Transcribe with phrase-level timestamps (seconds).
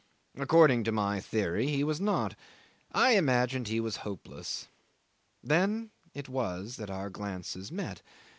[0.35, 2.33] According to my theory he was not.
[2.91, 4.67] I imagined he was hopeless.
[5.43, 8.01] Then it was that our glances met.